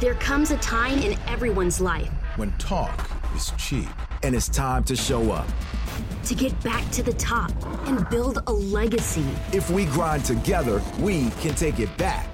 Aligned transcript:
There 0.00 0.14
comes 0.14 0.50
a 0.50 0.56
time 0.56 0.98
in 1.00 1.18
everyone's 1.26 1.78
life 1.78 2.08
when 2.36 2.52
talk 2.52 3.10
is 3.36 3.52
cheap 3.58 3.86
and 4.22 4.34
it's 4.34 4.48
time 4.48 4.82
to 4.84 4.96
show 4.96 5.30
up. 5.30 5.46
To 6.24 6.34
get 6.34 6.58
back 6.62 6.90
to 6.92 7.02
the 7.02 7.12
top 7.12 7.52
and 7.86 8.08
build 8.08 8.42
a 8.46 8.50
legacy. 8.50 9.26
If 9.52 9.68
we 9.68 9.84
grind 9.84 10.24
together, 10.24 10.80
we 11.00 11.28
can 11.42 11.54
take 11.54 11.80
it 11.80 11.94
back. 11.98 12.26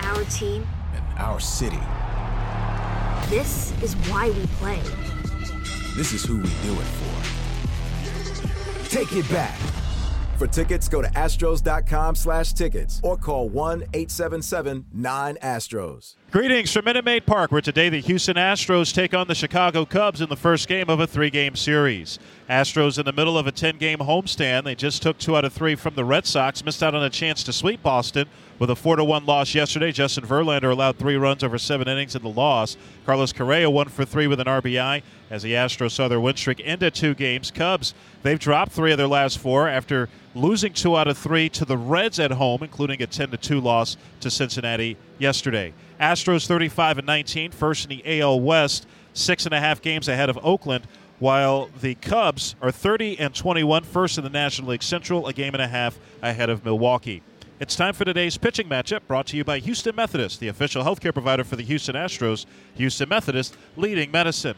Our 0.00 0.24
team 0.24 0.66
and 0.92 1.18
our 1.18 1.40
city. 1.40 1.80
This 3.30 3.72
is 3.82 3.94
why 4.10 4.28
we 4.28 4.46
play. 4.58 4.82
This 5.96 6.12
is 6.12 6.22
who 6.22 6.36
we 6.36 6.50
do 6.62 6.74
it 6.74 6.86
for. 7.00 8.90
Take 8.90 9.14
it 9.14 9.26
back. 9.30 9.58
For 10.36 10.46
tickets, 10.46 10.88
go 10.88 11.00
to 11.00 11.08
astros.com 11.08 12.14
slash 12.14 12.52
tickets 12.52 13.00
or 13.02 13.16
call 13.16 13.48
1-877-9-ASTROS. 13.50 16.16
Greetings 16.30 16.72
from 16.72 16.84
Minute 16.84 17.06
Maid 17.06 17.24
Park, 17.24 17.50
where 17.50 17.62
today 17.62 17.88
the 17.88 18.00
Houston 18.00 18.36
Astros 18.36 18.92
take 18.92 19.14
on 19.14 19.28
the 19.28 19.34
Chicago 19.34 19.86
Cubs 19.86 20.20
in 20.20 20.28
the 20.28 20.36
first 20.36 20.68
game 20.68 20.90
of 20.90 21.00
a 21.00 21.06
three-game 21.06 21.56
series. 21.56 22.18
Astros 22.48 22.96
in 22.96 23.04
the 23.04 23.12
middle 23.12 23.36
of 23.36 23.48
a 23.48 23.52
10-game 23.52 23.98
homestand. 23.98 24.64
They 24.64 24.76
just 24.76 25.02
took 25.02 25.18
two 25.18 25.36
out 25.36 25.44
of 25.44 25.52
three 25.52 25.74
from 25.74 25.96
the 25.96 26.04
Red 26.04 26.26
Sox, 26.26 26.64
missed 26.64 26.80
out 26.80 26.94
on 26.94 27.02
a 27.02 27.10
chance 27.10 27.42
to 27.42 27.52
sweep 27.52 27.82
Boston 27.82 28.28
with 28.60 28.70
a 28.70 28.74
4-1 28.74 29.26
loss 29.26 29.52
yesterday. 29.52 29.90
Justin 29.90 30.24
Verlander 30.24 30.70
allowed 30.70 30.96
three 30.96 31.16
runs 31.16 31.42
over 31.42 31.58
seven 31.58 31.88
innings 31.88 32.14
in 32.14 32.22
the 32.22 32.28
loss. 32.28 32.76
Carlos 33.04 33.32
Correa 33.32 33.68
one 33.68 33.88
for 33.88 34.04
three 34.04 34.28
with 34.28 34.38
an 34.38 34.46
RBI 34.46 35.02
as 35.28 35.42
the 35.42 35.52
Astros 35.52 35.90
saw 35.90 36.06
their 36.06 36.20
win 36.20 36.36
streak 36.36 36.60
into 36.60 36.88
two 36.90 37.14
games. 37.14 37.50
Cubs, 37.50 37.94
they've 38.22 38.38
dropped 38.38 38.70
three 38.70 38.92
of 38.92 38.98
their 38.98 39.08
last 39.08 39.38
four 39.38 39.68
after 39.68 40.08
losing 40.36 40.72
two 40.72 40.96
out 40.96 41.08
of 41.08 41.18
three 41.18 41.48
to 41.48 41.64
the 41.64 41.76
Reds 41.76 42.20
at 42.20 42.30
home, 42.30 42.62
including 42.62 43.02
a 43.02 43.08
10-2 43.08 43.60
loss 43.60 43.96
to 44.20 44.30
Cincinnati 44.30 44.96
yesterday. 45.18 45.74
Astros 46.00 46.46
35 46.46 46.98
and 46.98 47.06
19, 47.06 47.50
first 47.50 47.90
in 47.90 47.98
the 47.98 48.20
AL 48.20 48.38
West, 48.38 48.86
six 49.14 49.46
and 49.46 49.54
a 49.54 49.60
half 49.60 49.82
games 49.82 50.08
ahead 50.08 50.28
of 50.28 50.38
Oakland, 50.42 50.86
while 51.18 51.70
the 51.80 51.94
Cubs 51.96 52.54
are 52.60 52.70
30 52.70 53.18
and 53.18 53.34
21, 53.34 53.84
first 53.84 54.18
in 54.18 54.24
the 54.24 54.30
National 54.30 54.70
League 54.70 54.82
Central, 54.82 55.26
a 55.26 55.32
game 55.32 55.54
and 55.54 55.62
a 55.62 55.68
half 55.68 55.98
ahead 56.22 56.50
of 56.50 56.64
Milwaukee. 56.64 57.22
It's 57.58 57.74
time 57.74 57.94
for 57.94 58.04
today's 58.04 58.36
pitching 58.36 58.68
matchup 58.68 59.00
brought 59.08 59.26
to 59.28 59.36
you 59.36 59.42
by 59.42 59.60
Houston 59.60 59.96
Methodist, 59.96 60.40
the 60.40 60.48
official 60.48 60.84
healthcare 60.84 61.12
provider 61.12 61.42
for 61.42 61.56
the 61.56 61.62
Houston 61.62 61.94
Astros. 61.94 62.44
Houston 62.74 63.08
Methodist 63.08 63.56
leading 63.76 64.10
medicine. 64.10 64.56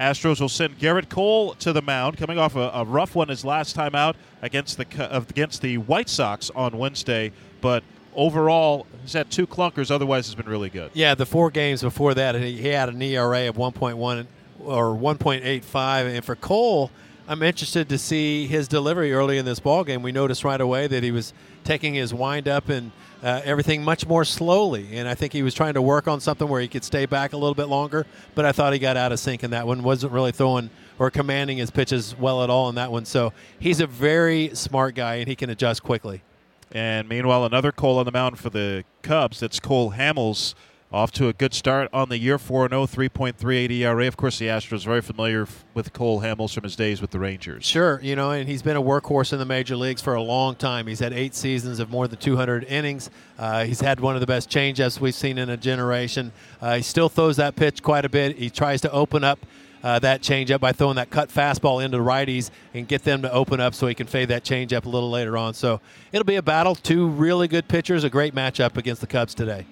Astros 0.00 0.40
will 0.40 0.48
send 0.48 0.78
Gerrit 0.78 1.08
Cole 1.08 1.54
to 1.54 1.72
the 1.72 1.82
mound, 1.82 2.16
coming 2.16 2.38
off 2.38 2.56
a, 2.56 2.70
a 2.74 2.84
rough 2.84 3.14
one 3.14 3.28
his 3.28 3.44
last 3.44 3.74
time 3.74 3.94
out 3.94 4.16
against 4.42 4.78
the 4.78 5.12
uh, 5.12 5.20
against 5.28 5.62
the 5.62 5.78
White 5.78 6.08
Sox 6.08 6.50
on 6.56 6.76
Wednesday, 6.76 7.30
but 7.60 7.84
overall, 8.16 8.86
he's 9.02 9.12
had 9.12 9.30
two 9.30 9.46
clunkers. 9.46 9.90
Otherwise, 9.90 10.26
has 10.26 10.34
been 10.34 10.48
really 10.48 10.70
good. 10.70 10.90
Yeah, 10.94 11.14
the 11.14 11.26
four 11.26 11.50
games 11.50 11.82
before 11.82 12.14
that, 12.14 12.34
he 12.34 12.68
had 12.68 12.88
an 12.88 13.00
ERA 13.00 13.48
of 13.48 13.56
1.1 13.56 14.26
or 14.64 14.94
1.85, 14.94 16.14
and 16.14 16.24
for 16.24 16.36
Cole, 16.36 16.90
I'm 17.28 17.42
interested 17.42 17.88
to 17.90 17.98
see 17.98 18.46
his 18.46 18.66
delivery 18.66 19.12
early 19.12 19.38
in 19.38 19.44
this 19.44 19.60
ball 19.60 19.84
game. 19.84 20.02
We 20.02 20.10
noticed 20.10 20.42
right 20.42 20.60
away 20.60 20.86
that 20.88 21.02
he 21.02 21.12
was 21.12 21.32
taking 21.62 21.94
his 21.94 22.12
wind 22.12 22.48
up 22.48 22.68
and 22.68 22.90
uh, 23.22 23.40
everything 23.44 23.84
much 23.84 24.06
more 24.06 24.24
slowly, 24.24 24.96
and 24.96 25.06
I 25.06 25.14
think 25.14 25.32
he 25.32 25.42
was 25.42 25.54
trying 25.54 25.74
to 25.74 25.82
work 25.82 26.08
on 26.08 26.20
something 26.20 26.48
where 26.48 26.60
he 26.60 26.68
could 26.68 26.84
stay 26.84 27.06
back 27.06 27.32
a 27.32 27.36
little 27.36 27.54
bit 27.54 27.66
longer. 27.66 28.06
But 28.34 28.46
I 28.46 28.52
thought 28.52 28.72
he 28.72 28.78
got 28.78 28.96
out 28.96 29.12
of 29.12 29.20
sync 29.20 29.44
in 29.44 29.50
that 29.50 29.66
one. 29.66 29.82
wasn't 29.82 30.12
really 30.12 30.32
throwing 30.32 30.70
or 30.98 31.10
commanding 31.10 31.58
his 31.58 31.70
pitches 31.70 32.16
well 32.18 32.42
at 32.42 32.50
all 32.50 32.68
in 32.68 32.74
that 32.76 32.90
one. 32.90 33.04
So 33.04 33.32
he's 33.58 33.80
a 33.80 33.86
very 33.86 34.50
smart 34.54 34.94
guy, 34.94 35.16
and 35.16 35.28
he 35.28 35.36
can 35.36 35.50
adjust 35.50 35.82
quickly. 35.82 36.22
And 36.72 37.08
meanwhile, 37.08 37.44
another 37.44 37.72
Cole 37.72 37.98
on 37.98 38.06
the 38.06 38.12
mound 38.12 38.38
for 38.38 38.50
the 38.50 38.84
Cubs. 39.02 39.40
That's 39.40 39.60
Cole 39.60 39.92
Hamels. 39.92 40.54
Off 40.92 41.12
to 41.12 41.28
a 41.28 41.32
good 41.32 41.54
start 41.54 41.88
on 41.92 42.08
the 42.08 42.18
year 42.18 42.36
4 42.36 42.68
0, 42.68 42.84
3.38 42.84 43.70
ERA. 43.70 44.08
Of 44.08 44.16
course, 44.16 44.40
the 44.40 44.46
Astros 44.46 44.84
very 44.84 45.00
familiar 45.00 45.46
with 45.72 45.92
Cole 45.92 46.20
Hamels 46.20 46.52
from 46.52 46.64
his 46.64 46.74
days 46.74 47.00
with 47.00 47.12
the 47.12 47.20
Rangers. 47.20 47.64
Sure, 47.64 48.00
you 48.02 48.16
know, 48.16 48.32
and 48.32 48.48
he's 48.48 48.62
been 48.62 48.76
a 48.76 48.82
workhorse 48.82 49.32
in 49.32 49.38
the 49.38 49.44
major 49.44 49.76
leagues 49.76 50.02
for 50.02 50.14
a 50.14 50.22
long 50.22 50.56
time. 50.56 50.88
He's 50.88 50.98
had 50.98 51.12
eight 51.12 51.36
seasons 51.36 51.78
of 51.78 51.90
more 51.90 52.08
than 52.08 52.18
200 52.18 52.64
innings. 52.64 53.08
Uh, 53.38 53.64
he's 53.66 53.80
had 53.80 54.00
one 54.00 54.16
of 54.16 54.20
the 54.20 54.26
best 54.26 54.50
changeups 54.50 54.98
we've 54.98 55.14
seen 55.14 55.38
in 55.38 55.48
a 55.48 55.56
generation. 55.56 56.32
Uh, 56.60 56.76
he 56.76 56.82
still 56.82 57.08
throws 57.08 57.36
that 57.36 57.54
pitch 57.54 57.84
quite 57.84 58.04
a 58.04 58.08
bit. 58.08 58.36
He 58.36 58.50
tries 58.50 58.80
to 58.80 58.90
open 58.90 59.22
up 59.22 59.38
uh, 59.84 60.00
that 60.00 60.22
changeup 60.22 60.58
by 60.58 60.72
throwing 60.72 60.96
that 60.96 61.10
cut 61.10 61.28
fastball 61.28 61.84
into 61.84 61.98
the 61.98 62.04
righties 62.04 62.50
and 62.74 62.88
get 62.88 63.04
them 63.04 63.22
to 63.22 63.32
open 63.32 63.60
up 63.60 63.76
so 63.76 63.86
he 63.86 63.94
can 63.94 64.08
fade 64.08 64.28
that 64.30 64.42
changeup 64.42 64.86
a 64.86 64.88
little 64.88 65.10
later 65.10 65.36
on. 65.36 65.54
So 65.54 65.80
it'll 66.10 66.24
be 66.24 66.34
a 66.34 66.42
battle. 66.42 66.74
Two 66.74 67.06
really 67.06 67.46
good 67.46 67.68
pitchers, 67.68 68.02
a 68.02 68.10
great 68.10 68.34
matchup 68.34 68.76
against 68.76 69.00
the 69.00 69.06
Cubs 69.06 69.36
today. 69.36 69.66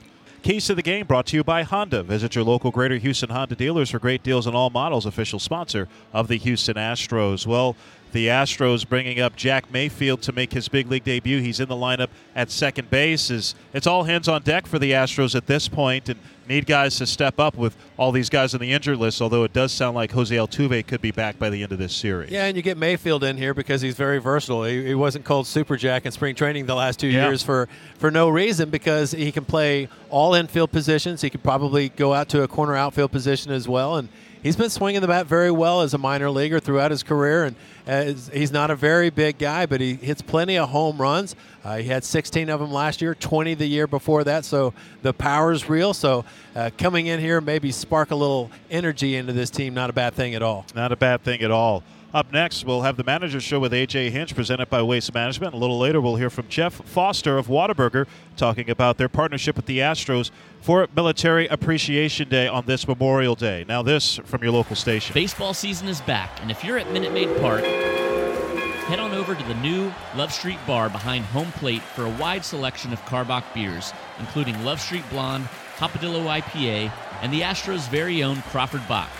Keys 0.48 0.64
to 0.64 0.74
the 0.74 0.80
game 0.80 1.06
brought 1.06 1.26
to 1.26 1.36
you 1.36 1.44
by 1.44 1.62
Honda. 1.62 2.02
Visit 2.02 2.34
your 2.34 2.42
local 2.42 2.70
Greater 2.70 2.96
Houston 2.96 3.28
Honda 3.28 3.54
dealers 3.54 3.90
for 3.90 3.98
great 3.98 4.22
deals 4.22 4.46
on 4.46 4.54
all 4.54 4.70
models, 4.70 5.04
official 5.04 5.38
sponsor 5.38 5.88
of 6.10 6.28
the 6.28 6.38
Houston 6.38 6.76
Astros. 6.76 7.46
Well, 7.46 7.76
the 8.12 8.28
Astros 8.28 8.88
bringing 8.88 9.20
up 9.20 9.36
Jack 9.36 9.70
Mayfield 9.70 10.22
to 10.22 10.32
make 10.32 10.54
his 10.54 10.66
big 10.68 10.90
league 10.90 11.04
debut. 11.04 11.42
He's 11.42 11.60
in 11.60 11.68
the 11.68 11.74
lineup 11.74 12.08
at 12.34 12.50
second 12.50 12.88
base. 12.88 13.30
Is 13.30 13.54
it's 13.74 13.86
all 13.86 14.04
hands 14.04 14.26
on 14.26 14.40
deck 14.40 14.66
for 14.66 14.78
the 14.78 14.92
Astros 14.92 15.34
at 15.34 15.48
this 15.48 15.68
point, 15.68 16.08
and 16.08 16.18
need 16.48 16.66
guys 16.66 16.96
to 16.96 17.06
step 17.06 17.38
up 17.38 17.56
with 17.56 17.76
all 17.96 18.12
these 18.12 18.28
guys 18.28 18.54
on 18.54 18.60
the 18.60 18.72
injured 18.72 18.98
list. 18.98 19.20
Although 19.20 19.44
it 19.44 19.52
does 19.52 19.72
sound 19.72 19.94
like 19.94 20.12
Jose 20.12 20.34
Altuve 20.34 20.86
could 20.86 21.00
be 21.00 21.10
back 21.10 21.38
by 21.38 21.50
the 21.50 21.62
end 21.62 21.72
of 21.72 21.78
this 21.78 21.94
series. 21.94 22.30
Yeah, 22.30 22.46
and 22.46 22.56
you 22.56 22.62
get 22.62 22.76
Mayfield 22.76 23.24
in 23.24 23.36
here 23.36 23.54
because 23.54 23.82
he's 23.82 23.94
very 23.94 24.18
versatile. 24.18 24.64
He, 24.64 24.86
he 24.86 24.94
wasn't 24.94 25.24
called 25.24 25.46
Super 25.46 25.76
Jack 25.76 26.06
in 26.06 26.12
spring 26.12 26.34
training 26.34 26.66
the 26.66 26.74
last 26.74 26.98
two 26.98 27.08
yeah. 27.08 27.26
years 27.26 27.42
for 27.42 27.68
for 27.98 28.10
no 28.10 28.28
reason 28.28 28.70
because 28.70 29.12
he 29.12 29.30
can 29.30 29.44
play 29.44 29.88
all 30.10 30.34
infield 30.34 30.72
positions. 30.72 31.20
He 31.20 31.30
could 31.30 31.42
probably 31.42 31.90
go 31.90 32.14
out 32.14 32.28
to 32.30 32.42
a 32.42 32.48
corner 32.48 32.76
outfield 32.76 33.12
position 33.12 33.52
as 33.52 33.68
well, 33.68 33.96
and 33.96 34.08
he's 34.42 34.56
been 34.56 34.70
swinging 34.70 35.00
the 35.00 35.06
bat 35.06 35.26
very 35.26 35.50
well 35.50 35.82
as 35.82 35.94
a 35.94 35.98
minor 35.98 36.30
leaguer 36.30 36.60
throughout 36.60 36.90
his 36.90 37.02
career, 37.02 37.44
and 37.44 37.56
uh, 37.86 38.14
he's 38.32 38.52
not 38.52 38.70
a 38.70 38.76
very 38.76 39.10
big 39.10 39.38
guy, 39.38 39.66
but 39.66 39.80
he 39.80 39.94
hits 39.94 40.22
plenty 40.22 40.58
of 40.58 40.68
home 40.68 40.98
runs. 40.98 41.34
Uh, 41.64 41.76
he 41.76 41.88
had 41.88 42.04
16 42.04 42.48
of 42.48 42.60
them 42.60 42.70
last 42.70 43.00
year, 43.00 43.14
20 43.14 43.54
the 43.54 43.66
year 43.66 43.86
before 43.86 44.24
that, 44.24 44.44
so 44.44 44.72
the 45.02 45.12
power's 45.12 45.68
real. 45.68 45.94
So 45.94 46.24
uh, 46.54 46.70
coming 46.78 47.06
in 47.06 47.20
here, 47.20 47.40
maybe 47.40 47.72
spark 47.72 48.10
a 48.10 48.16
little 48.16 48.50
energy 48.70 49.16
into 49.16 49.32
this 49.32 49.50
team, 49.50 49.74
not 49.74 49.90
a 49.90 49.92
bad 49.92 50.14
thing 50.14 50.34
at 50.34 50.42
all. 50.42 50.66
Not 50.74 50.92
a 50.92 50.96
bad 50.96 51.22
thing 51.22 51.42
at 51.42 51.50
all. 51.50 51.82
Up 52.14 52.32
next, 52.32 52.64
we'll 52.64 52.80
have 52.80 52.96
the 52.96 53.04
manager 53.04 53.38
show 53.38 53.60
with 53.60 53.70
AJ 53.72 54.10
Hinch, 54.12 54.34
presented 54.34 54.70
by 54.70 54.80
Waste 54.80 55.12
Management. 55.12 55.52
A 55.52 55.58
little 55.58 55.78
later, 55.78 56.00
we'll 56.00 56.16
hear 56.16 56.30
from 56.30 56.48
Jeff 56.48 56.72
Foster 56.72 57.36
of 57.36 57.48
Whataburger 57.48 58.06
talking 58.34 58.70
about 58.70 58.96
their 58.96 59.10
partnership 59.10 59.56
with 59.56 59.66
the 59.66 59.80
Astros 59.80 60.30
for 60.62 60.88
Military 60.96 61.46
Appreciation 61.48 62.30
Day 62.30 62.48
on 62.48 62.64
this 62.64 62.88
Memorial 62.88 63.34
Day. 63.34 63.66
Now, 63.68 63.82
this 63.82 64.16
from 64.24 64.42
your 64.42 64.52
local 64.52 64.74
station. 64.74 65.12
Baseball 65.12 65.52
season 65.52 65.86
is 65.86 66.00
back, 66.00 66.30
and 66.40 66.50
if 66.50 66.64
you're 66.64 66.78
at 66.78 66.90
Minute 66.92 67.12
Maid 67.12 67.28
Park, 67.42 67.62
head 67.62 69.00
on 69.00 69.12
over 69.12 69.34
to 69.34 69.44
the 69.44 69.56
new 69.56 69.92
Love 70.16 70.32
Street 70.32 70.58
Bar 70.66 70.88
behind 70.88 71.26
home 71.26 71.52
plate 71.52 71.82
for 71.82 72.06
a 72.06 72.10
wide 72.12 72.42
selection 72.42 72.90
of 72.90 73.04
Karbach 73.04 73.44
beers, 73.52 73.92
including 74.18 74.64
Love 74.64 74.80
Street 74.80 75.04
Blonde, 75.10 75.44
Hopadillo 75.76 76.24
IPA, 76.40 76.90
and 77.20 77.30
the 77.30 77.42
Astros' 77.42 77.86
very 77.90 78.22
own 78.22 78.40
Crawford 78.42 78.88
Bock 78.88 79.10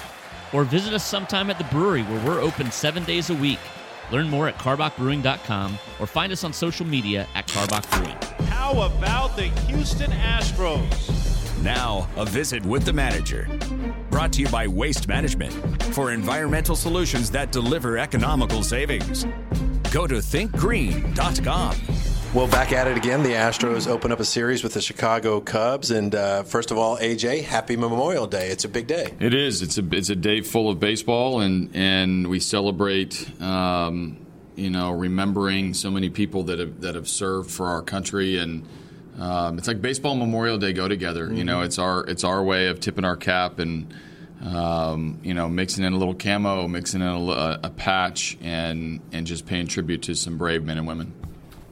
or 0.53 0.65
visit 0.65 0.95
us 0.95 1.05
sometime 1.05 1.51
at 1.51 1.59
the 1.59 1.65
brewery 1.65 2.03
where 2.03 2.27
we're 2.27 2.41
open 2.41 2.71
seven 2.71 3.05
days 3.05 3.31
a 3.31 3.35
week. 3.35 3.59
Learn 4.11 4.29
more 4.29 4.49
at 4.49 4.57
karbachbrewing.com 4.59 5.79
or 6.01 6.07
find 6.07 6.33
us 6.33 6.45
on 6.45 6.53
social 6.53 6.87
media 6.87 7.27
at 7.35 7.47
Karbach 7.47 7.91
Brewing. 7.91 8.49
How 8.49 8.83
about 8.83 9.37
the 9.37 9.49
Houston 9.67 10.11
Astros? 10.11 11.63
Now, 11.63 12.09
a 12.17 12.25
visit 12.25 12.65
with 12.65 12.85
the 12.85 12.93
manager. 12.93 13.49
Brought 14.11 14.33
to 14.35 14.43
you 14.43 14.49
by 14.49 14.67
Waste 14.69 15.09
Management 15.09 15.53
for 15.95 16.13
environmental 16.13 16.77
solutions 16.77 17.31
that 17.33 17.53
deliver 17.53 17.99
economical 17.99 18.63
savings. 18.63 19.27
Go 19.91 20.07
to 20.07 20.17
thinkgreen.com. 20.17 21.98
Well, 22.35 22.47
back 22.47 22.73
at 22.73 22.87
it 22.87 22.99
again. 22.99 23.23
The 23.23 23.31
Astros 23.31 23.89
open 23.89 24.13
up 24.13 24.21
a 24.21 24.25
series 24.25 24.63
with 24.63 24.75
the 24.75 24.83
Chicago 24.83 25.41
Cubs, 25.41 25.91
and 25.91 26.15
uh, 26.15 26.43
first 26.43 26.71
of 26.71 26.77
all, 26.77 26.99
AJ, 26.99 27.43
Happy 27.43 27.75
Memorial 27.75 28.27
Day! 28.27 28.49
It's 28.51 28.67
a 28.67 28.69
big 28.69 28.87
day. 28.87 29.15
It 29.19 29.33
is. 29.33 29.63
It's 29.63 29.79
a 29.79 29.89
it's 29.93 30.11
a 30.11 30.15
day 30.15 30.43
full 30.43 30.69
of 30.69 30.79
baseball, 30.79 31.41
and 31.41 31.75
and 31.75 32.27
we 32.29 32.39
celebrate. 32.39 33.41
Um, 33.41 34.27
you 34.57 34.69
know, 34.69 34.91
remembering 34.91 35.73
so 35.73 35.91
many 35.91 36.11
people 36.11 36.43
that 36.45 36.59
have 36.59 36.83
that 36.83 36.97
have 36.97 37.09
served 37.09 37.51
for 37.51 37.67
our 37.67 37.81
country, 37.81 38.37
and 38.37 38.69
um, 39.19 39.57
it's 39.57 39.67
like 39.67 39.81
baseball 39.81 40.15
Memorial 40.15 40.59
Day 40.59 40.75
go 40.75 40.87
together. 40.87 41.27
Mm-hmm. 41.27 41.37
You 41.37 41.45
know, 41.45 41.57
mm-hmm. 41.57 41.67
it's 41.67 41.79
our 41.79 42.05
it's 42.05 42.25
our 42.25 42.45
way 42.45 42.67
of 42.67 42.79
tipping 42.79 43.05
our 43.05 43.17
cap 43.17 43.59
and. 43.59 43.93
Um, 44.41 45.19
you 45.25 45.35
know, 45.35 45.49
mixing 45.49 45.83
in 45.83 45.95
a 45.95 45.97
little 45.97 46.15
camo, 46.15 46.69
mixing 46.69 47.01
in 47.01 47.09
a, 47.09 47.59
a 47.65 47.71
patch, 47.71 48.39
and 48.41 49.01
and 49.11 49.27
just 49.27 49.47
paying 49.47 49.67
tribute 49.67 50.03
to 50.03 50.15
some 50.15 50.39
brave 50.39 50.63
men 50.63 50.79
and 50.79 50.87
women. 50.87 51.13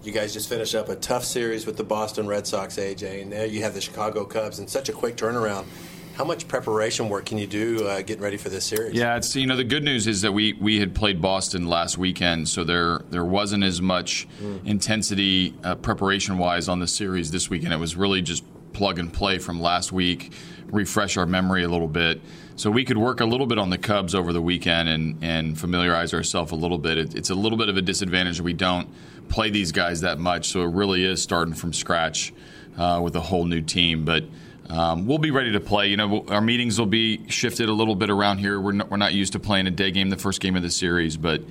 You 0.07 0.13
guys 0.13 0.33
just 0.33 0.49
finished 0.49 0.77
up 0.77 0.89
a 0.89 0.95
tough 0.95 1.25
series 1.25 1.67
with 1.67 1.77
the 1.77 1.83
Boston 1.83 2.29
Red 2.29 2.47
Sox, 2.47 2.77
AJ, 2.77 3.23
and 3.23 3.31
now 3.31 3.43
you 3.43 3.63
have 3.63 3.75
the 3.75 3.81
Chicago 3.81 4.25
Cubs 4.25 4.61
in 4.61 4.69
such 4.69 4.89
a 4.89 4.93
quick 4.93 5.17
turnaround. 5.17 5.67
How 6.15 6.25
much 6.25 6.47
preparation 6.47 7.09
work 7.09 7.27
can 7.27 7.39
you 7.39 7.49
do 7.49 7.85
uh, 7.89 8.03
getting 8.03 8.23
ready 8.23 8.37
for 8.37 8.49
this 8.49 8.65
series? 8.65 8.95
Yeah, 8.95 9.17
it's 9.17 9.35
you 9.35 9.49
know 9.49 9.57
the 9.57 9.65
good 9.65 9.83
news 9.83 10.07
is 10.07 10.23
that 10.23 10.31
we 10.31 10.53
we 10.61 10.79
had 10.79 10.95
played 10.95 11.21
Boston 11.21 11.67
last 11.67 11.99
weekend, 11.99 12.49
so 12.49 12.63
there 12.63 13.01
there 13.11 13.25
wasn't 13.25 13.65
as 13.65 13.83
much 13.83 14.29
mm. 14.41 14.65
intensity 14.65 15.55
uh, 15.65 15.75
preparation 15.75 16.39
wise 16.39 16.69
on 16.69 16.79
the 16.79 16.87
series 16.87 17.33
this 17.33 17.51
weekend. 17.51 17.73
It 17.73 17.79
was 17.79 17.97
really 17.97 18.23
just 18.23 18.45
plug 18.77 18.99
and 18.99 19.11
play 19.11 19.39
from 19.39 19.59
last 19.59 19.91
week, 19.91 20.33
refresh 20.67 21.17
our 21.17 21.25
memory 21.25 21.65
a 21.65 21.69
little 21.69 21.89
bit. 21.89 22.21
So 22.57 22.71
we 22.71 22.85
could 22.85 22.99
work 22.99 23.21
a 23.21 23.25
little 23.25 23.47
bit 23.47 23.59
on 23.59 23.71
the 23.71 23.79
Cubs 23.79 24.15
over 24.15 24.35
the 24.35 24.43
weekend 24.43 24.89
and, 24.89 25.17
and 25.23 25.59
familiarize 25.59 26.13
ourselves 26.13 26.53
a 26.53 26.55
little 26.55 26.77
bit. 26.77 26.99
It, 26.99 27.15
it's 27.15 27.31
a 27.31 27.35
little 27.35 27.57
bit 27.57 27.71
of 27.71 27.79
a 27.79 27.83
disadvantage. 27.83 28.41
We 28.41 28.53
don't 28.53 28.89
play 29.31 29.49
these 29.49 29.73
guys 29.73 30.03
that 30.03 30.19
much, 30.19 30.49
so 30.49 30.61
it 30.61 30.73
really 30.75 31.05
is 31.05 31.23
starting 31.23 31.55
from 31.55 31.73
scratch 31.73 32.35
uh, 32.77 33.01
with 33.03 33.17
a 33.17 33.21
whole 33.21 33.47
new 33.47 33.63
team. 33.63 34.05
But 34.05 34.25
um, 34.69 35.07
we'll 35.07 35.19
be 35.19 35.31
ready 35.31 35.53
to 35.53 35.61
play. 35.61 35.89
You 35.89 35.97
know, 35.97 36.27
our 36.29 36.43
meetings 36.43 36.79
will 36.79 36.87
be 36.87 37.27
shifted 37.29 37.71
a 37.71 37.73
little 37.73 37.95
bit 37.95 38.11
around 38.11 38.39
here. 38.39 38.61
We're 38.61 38.73
not, 38.73 38.91
we're 38.91 38.99
not 38.99 39.15
used 39.15 39.33
to 39.33 39.39
playing 39.39 39.67
a 39.67 39.71
day 39.71 39.91
game, 39.91 40.11
the 40.11 40.19
first 40.19 40.41
game 40.41 40.55
of 40.55 40.63
the 40.63 40.71
series, 40.71 41.17
but 41.17 41.43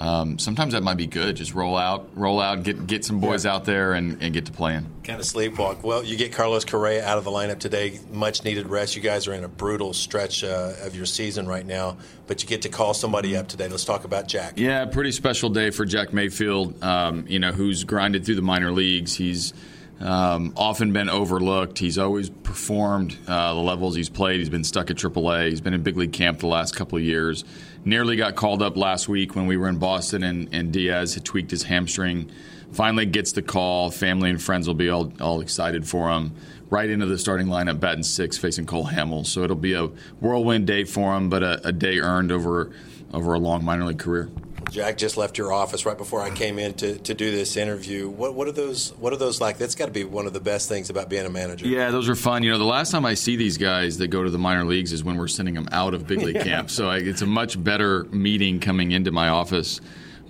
um, 0.00 0.38
sometimes 0.38 0.72
that 0.72 0.82
might 0.82 0.96
be 0.96 1.06
good. 1.06 1.36
Just 1.36 1.54
roll 1.54 1.76
out, 1.76 2.08
roll 2.14 2.40
out, 2.40 2.62
get 2.62 2.86
get 2.86 3.04
some 3.04 3.20
boys 3.20 3.44
yeah. 3.44 3.52
out 3.54 3.66
there 3.66 3.92
and, 3.92 4.22
and 4.22 4.32
get 4.32 4.46
to 4.46 4.52
playing. 4.52 4.86
Kind 5.04 5.20
of 5.20 5.26
sleepwalk. 5.26 5.82
Well, 5.82 6.02
you 6.02 6.16
get 6.16 6.32
Carlos 6.32 6.64
Correa 6.64 7.04
out 7.04 7.18
of 7.18 7.24
the 7.24 7.30
lineup 7.30 7.58
today. 7.58 8.00
Much 8.10 8.42
needed 8.42 8.66
rest. 8.66 8.96
You 8.96 9.02
guys 9.02 9.28
are 9.28 9.34
in 9.34 9.44
a 9.44 9.48
brutal 9.48 9.92
stretch 9.92 10.42
uh, 10.42 10.72
of 10.80 10.96
your 10.96 11.04
season 11.04 11.46
right 11.46 11.66
now, 11.66 11.98
but 12.26 12.42
you 12.42 12.48
get 12.48 12.62
to 12.62 12.70
call 12.70 12.94
somebody 12.94 13.36
up 13.36 13.48
today. 13.48 13.68
Let's 13.68 13.84
talk 13.84 14.04
about 14.04 14.26
Jack. 14.26 14.54
Yeah, 14.56 14.86
pretty 14.86 15.12
special 15.12 15.50
day 15.50 15.68
for 15.68 15.84
Jack 15.84 16.14
Mayfield. 16.14 16.82
Um, 16.82 17.26
you 17.28 17.38
know, 17.38 17.52
who's 17.52 17.84
grinded 17.84 18.24
through 18.24 18.36
the 18.36 18.42
minor 18.42 18.72
leagues. 18.72 19.14
He's 19.14 19.52
um, 20.00 20.54
often 20.56 20.92
been 20.92 21.08
overlooked. 21.08 21.78
He's 21.78 21.98
always 21.98 22.30
performed 22.30 23.18
uh, 23.26 23.54
the 23.54 23.60
levels 23.60 23.94
he's 23.94 24.08
played. 24.08 24.38
He's 24.38 24.48
been 24.48 24.64
stuck 24.64 24.90
at 24.90 24.96
AAA. 24.96 25.50
He's 25.50 25.60
been 25.60 25.74
in 25.74 25.82
big 25.82 25.96
league 25.96 26.12
camp 26.12 26.38
the 26.38 26.46
last 26.46 26.74
couple 26.74 26.96
of 26.96 27.04
years. 27.04 27.44
Nearly 27.84 28.16
got 28.16 28.34
called 28.34 28.62
up 28.62 28.76
last 28.76 29.08
week 29.08 29.36
when 29.36 29.46
we 29.46 29.56
were 29.56 29.68
in 29.68 29.78
Boston, 29.78 30.22
and, 30.22 30.48
and 30.52 30.72
Diaz 30.72 31.14
had 31.14 31.24
tweaked 31.24 31.50
his 31.50 31.64
hamstring. 31.64 32.30
Finally 32.72 33.06
gets 33.06 33.32
the 33.32 33.42
call. 33.42 33.90
Family 33.90 34.30
and 34.30 34.40
friends 34.40 34.66
will 34.66 34.74
be 34.74 34.88
all, 34.88 35.12
all 35.20 35.40
excited 35.40 35.86
for 35.86 36.10
him. 36.10 36.32
Right 36.70 36.88
into 36.88 37.04
the 37.06 37.18
starting 37.18 37.48
lineup, 37.48 37.80
batting 37.80 38.04
six, 38.04 38.38
facing 38.38 38.64
Cole 38.64 38.86
Hamels. 38.86 39.26
So 39.26 39.42
it'll 39.42 39.56
be 39.56 39.74
a 39.74 39.86
whirlwind 40.20 40.66
day 40.66 40.84
for 40.84 41.16
him, 41.16 41.28
but 41.28 41.42
a, 41.42 41.68
a 41.68 41.72
day 41.72 41.98
earned 41.98 42.30
over 42.32 42.70
over 43.12 43.34
a 43.34 43.38
long 43.38 43.64
minor 43.64 43.84
league 43.86 43.98
career. 43.98 44.30
Jack 44.70 44.96
just 44.98 45.16
left 45.16 45.38
your 45.38 45.52
office 45.52 45.86
right 45.86 45.96
before 45.96 46.20
I 46.20 46.30
came 46.30 46.58
in 46.58 46.74
to, 46.74 46.98
to 46.98 47.14
do 47.14 47.30
this 47.30 47.56
interview. 47.56 48.08
What 48.08 48.34
what 48.34 48.48
are 48.48 48.52
those 48.52 48.90
what 48.98 49.12
are 49.12 49.16
those 49.16 49.40
like? 49.40 49.58
That's 49.58 49.74
got 49.74 49.86
to 49.86 49.92
be 49.92 50.04
one 50.04 50.26
of 50.26 50.32
the 50.32 50.40
best 50.40 50.68
things 50.68 50.90
about 50.90 51.08
being 51.08 51.26
a 51.26 51.30
manager. 51.30 51.66
Yeah, 51.66 51.90
those 51.90 52.08
are 52.08 52.14
fun. 52.14 52.42
You 52.42 52.52
know, 52.52 52.58
the 52.58 52.64
last 52.64 52.90
time 52.90 53.04
I 53.04 53.14
see 53.14 53.36
these 53.36 53.58
guys 53.58 53.98
that 53.98 54.08
go 54.08 54.22
to 54.22 54.30
the 54.30 54.38
minor 54.38 54.64
leagues 54.64 54.92
is 54.92 55.02
when 55.02 55.16
we're 55.16 55.28
sending 55.28 55.54
them 55.54 55.68
out 55.72 55.94
of 55.94 56.06
big 56.06 56.20
league 56.20 56.36
yeah. 56.36 56.44
camp. 56.44 56.70
So 56.70 56.88
I, 56.88 56.98
it's 56.98 57.22
a 57.22 57.26
much 57.26 57.62
better 57.62 58.04
meeting 58.04 58.60
coming 58.60 58.92
into 58.92 59.10
my 59.10 59.28
office 59.28 59.80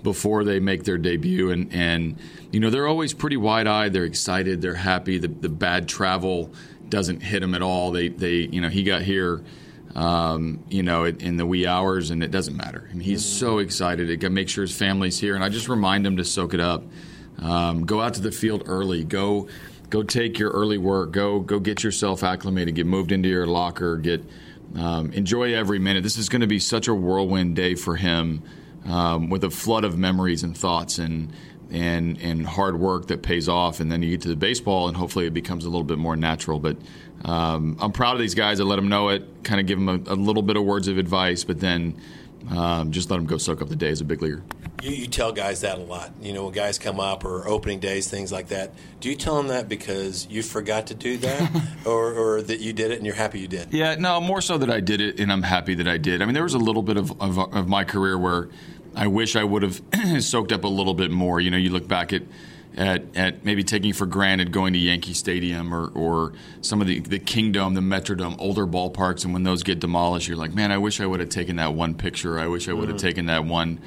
before 0.03 0.43
they 0.43 0.59
make 0.59 0.83
their 0.83 0.97
debut 0.97 1.51
and 1.51 1.71
and 1.71 2.17
you 2.51 2.59
know 2.59 2.69
they're 2.69 2.87
always 2.87 3.13
pretty 3.13 3.37
wide 3.37 3.67
eyed. 3.67 3.93
They're 3.93 4.05
excited. 4.05 4.61
They're 4.61 4.75
happy. 4.75 5.17
The 5.17 5.27
the 5.27 5.49
bad 5.49 5.87
travel 5.87 6.51
doesn't 6.89 7.21
hit 7.21 7.41
them 7.41 7.55
at 7.55 7.61
all. 7.61 7.91
They 7.91 8.09
they 8.09 8.35
you 8.35 8.61
know 8.61 8.69
he 8.69 8.83
got 8.83 9.01
here 9.01 9.41
um, 9.95 10.63
you 10.69 10.83
know, 10.83 11.05
in 11.05 11.37
the 11.37 11.45
wee 11.45 11.67
hours, 11.67 12.11
and 12.11 12.23
it 12.23 12.31
doesn't 12.31 12.55
matter. 12.55 12.87
And 12.91 13.01
he's 13.01 13.23
so 13.25 13.59
excited 13.59 14.19
to 14.19 14.29
make 14.29 14.49
sure 14.49 14.63
his 14.63 14.75
family's 14.75 15.19
here, 15.19 15.35
and 15.35 15.43
I 15.43 15.49
just 15.49 15.67
remind 15.67 16.05
him 16.05 16.17
to 16.17 16.23
soak 16.23 16.53
it 16.53 16.59
up. 16.59 16.83
Um, 17.39 17.85
go 17.85 18.01
out 18.01 18.13
to 18.15 18.21
the 18.21 18.31
field 18.31 18.63
early. 18.67 19.03
Go, 19.03 19.47
go 19.89 20.03
take 20.03 20.39
your 20.39 20.51
early 20.51 20.77
work. 20.77 21.11
Go, 21.11 21.39
go 21.39 21.59
get 21.59 21.83
yourself 21.83 22.23
acclimated. 22.23 22.75
Get 22.75 22.85
moved 22.85 23.11
into 23.11 23.29
your 23.29 23.47
locker. 23.47 23.97
Get 23.97 24.23
um, 24.75 25.11
enjoy 25.11 25.53
every 25.53 25.79
minute. 25.79 26.03
This 26.03 26.17
is 26.17 26.29
going 26.29 26.41
to 26.41 26.47
be 26.47 26.59
such 26.59 26.87
a 26.87 26.93
whirlwind 26.93 27.55
day 27.55 27.75
for 27.75 27.95
him, 27.97 28.43
um, 28.85 29.29
with 29.29 29.43
a 29.43 29.49
flood 29.49 29.83
of 29.83 29.97
memories 29.97 30.43
and 30.43 30.57
thoughts 30.57 30.97
and 30.97 31.33
and 31.71 32.21
and 32.21 32.45
hard 32.45 32.79
work 32.79 33.07
that 33.07 33.21
pays 33.21 33.47
off. 33.47 33.79
And 33.79 33.91
then 33.91 34.03
you 34.03 34.11
get 34.11 34.21
to 34.21 34.27
the 34.27 34.35
baseball, 34.35 34.87
and 34.87 34.95
hopefully 34.95 35.25
it 35.25 35.33
becomes 35.33 35.65
a 35.65 35.69
little 35.69 35.83
bit 35.83 35.97
more 35.97 36.15
natural. 36.15 36.59
But 36.59 36.77
um, 37.25 37.77
I'm 37.79 37.91
proud 37.91 38.13
of 38.13 38.19
these 38.19 38.35
guys. 38.35 38.59
I 38.59 38.63
let 38.63 38.75
them 38.75 38.89
know 38.89 39.09
it, 39.09 39.43
kind 39.43 39.59
of 39.59 39.67
give 39.67 39.79
them 39.79 39.89
a, 39.89 40.13
a, 40.13 40.15
little 40.15 40.41
bit 40.41 40.57
of 40.57 40.63
words 40.63 40.87
of 40.87 40.97
advice, 40.97 41.43
but 41.43 41.59
then 41.59 41.95
um, 42.49 42.91
just 42.91 43.09
let 43.09 43.17
them 43.17 43.25
go 43.25 43.37
soak 43.37 43.61
up 43.61 43.69
the 43.69 43.75
day 43.75 43.89
as 43.89 44.01
a 44.01 44.05
big 44.05 44.21
leaguer. 44.21 44.43
You, 44.81 44.91
you, 44.91 45.07
tell 45.07 45.31
guys 45.31 45.61
that 45.61 45.77
a 45.77 45.81
lot. 45.81 46.11
You 46.21 46.33
know, 46.33 46.45
when 46.45 46.53
guys 46.53 46.79
come 46.79 46.99
up 46.99 47.23
or 47.23 47.47
opening 47.47 47.79
days, 47.79 48.09
things 48.09 48.31
like 48.31 48.47
that. 48.47 48.73
Do 48.99 49.09
you 49.09 49.15
tell 49.15 49.35
them 49.35 49.49
that 49.49 49.69
because 49.69 50.27
you 50.27 50.41
forgot 50.41 50.87
to 50.87 50.95
do 50.95 51.17
that, 51.17 51.61
or, 51.85 52.13
or, 52.13 52.41
that 52.41 52.59
you 52.59 52.73
did 52.73 52.89
it 52.89 52.95
and 52.95 53.05
you're 53.05 53.15
happy 53.15 53.39
you 53.39 53.47
did? 53.47 53.71
Yeah, 53.71 53.95
no, 53.95 54.19
more 54.19 54.41
so 54.41 54.57
that 54.57 54.71
I 54.71 54.79
did 54.79 54.99
it 54.99 55.19
and 55.19 55.31
I'm 55.31 55.43
happy 55.43 55.75
that 55.75 55.87
I 55.87 55.97
did. 55.97 56.23
I 56.23 56.25
mean, 56.25 56.33
there 56.33 56.43
was 56.43 56.55
a 56.55 56.59
little 56.59 56.81
bit 56.81 56.97
of, 56.97 57.11
of, 57.21 57.37
of 57.37 57.67
my 57.67 57.83
career 57.83 58.17
where 58.17 58.49
I 58.95 59.07
wish 59.07 59.35
I 59.35 59.43
would 59.43 59.63
have 59.63 59.81
soaked 60.19 60.51
up 60.51 60.63
a 60.63 60.67
little 60.67 60.93
bit 60.93 61.11
more. 61.11 61.39
You 61.39 61.51
know, 61.51 61.57
you 61.57 61.69
look 61.69 61.87
back 61.87 62.13
at 62.13 62.23
at, 62.75 63.03
at 63.15 63.43
maybe 63.43 63.63
taking 63.63 63.93
for 63.93 64.05
granted 64.05 64.51
going 64.51 64.73
to 64.73 64.79
Yankee 64.79 65.13
Stadium 65.13 65.73
or, 65.73 65.87
or 65.87 66.33
some 66.61 66.81
of 66.81 66.87
the, 66.87 66.99
the 66.99 67.19
Kingdome, 67.19 67.73
the 67.73 67.81
Metrodome, 67.81 68.35
older 68.39 68.65
ballparks, 68.65 69.25
and 69.25 69.33
when 69.33 69.43
those 69.43 69.63
get 69.63 69.79
demolished, 69.79 70.27
you're 70.27 70.37
like, 70.37 70.53
man, 70.53 70.71
I 70.71 70.77
wish 70.77 71.01
I 71.01 71.05
would 71.05 71.19
have 71.19 71.29
taken 71.29 71.57
that 71.57 71.73
one 71.73 71.95
picture. 71.95 72.39
I 72.39 72.47
wish 72.47 72.69
I 72.69 72.73
would 72.73 72.87
have 72.87 72.97
mm-hmm. 72.97 73.07
taken 73.07 73.25
that 73.25 73.45
one, 73.45 73.79